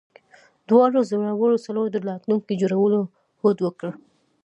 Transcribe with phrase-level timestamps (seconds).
[0.69, 2.99] دواړو زړورو سړو د راتلونکي جوړولو
[3.39, 3.89] هوډ وکړ